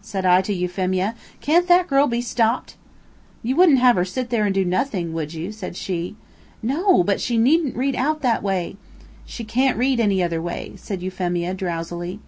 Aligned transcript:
said 0.00 0.24
I 0.24 0.40
to 0.42 0.54
Euphemia, 0.54 1.16
"can't 1.40 1.66
that 1.66 1.88
girl 1.88 2.06
be 2.06 2.20
stopped?" 2.20 2.76
"You 3.42 3.56
wouldn't 3.56 3.80
have 3.80 3.96
her 3.96 4.04
sit 4.04 4.30
there 4.30 4.44
and 4.44 4.54
do 4.54 4.64
nothing, 4.64 5.12
would 5.14 5.34
you?" 5.34 5.50
said 5.50 5.76
she. 5.76 6.14
"No; 6.62 7.02
but 7.02 7.20
she 7.20 7.36
needn't 7.36 7.74
read 7.74 7.96
out 7.96 8.22
that 8.22 8.40
way." 8.44 8.76
"She 9.26 9.42
can't 9.42 9.76
read 9.76 9.98
any 9.98 10.22
other 10.22 10.40
way," 10.40 10.74
said 10.76 11.02
Euphemia, 11.02 11.54
drowsily. 11.54 12.20